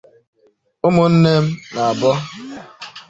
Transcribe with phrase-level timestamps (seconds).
[0.87, 1.33] ụmụ nne
[1.73, 2.09] n’abọ